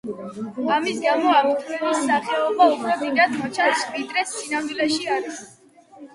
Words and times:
ამის 0.77 0.95
გამო 1.03 1.33
აფთრის 1.41 1.83
ეს 1.91 1.99
სახეობა 2.07 2.67
უფრო 2.77 2.97
დიდად 3.03 3.37
მოჩანს, 3.43 3.85
ვიდრე 3.93 4.27
სინამდვილეში 4.33 5.13
არის. 5.21 5.41